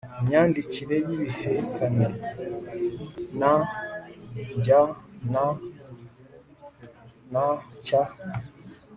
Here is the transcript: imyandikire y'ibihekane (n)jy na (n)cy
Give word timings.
imyandikire 0.21 0.95
y'ibihekane 1.07 2.07
(n)jy 4.63 4.71
na 5.33 5.43
(n)cy 7.31 7.91